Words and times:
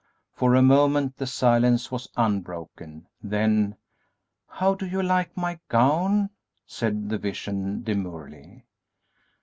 For 0.33 0.55
a 0.55 0.63
moment 0.63 1.17
the 1.17 1.27
silence 1.27 1.91
was 1.91 2.09
unbroken; 2.17 3.05
then, 3.21 3.75
"How 4.47 4.73
do 4.73 4.87
you 4.87 5.03
like 5.03 5.37
my 5.37 5.59
gown?" 5.69 6.31
said 6.65 7.07
the 7.07 7.19
Vision, 7.19 7.83
demurely. 7.83 8.65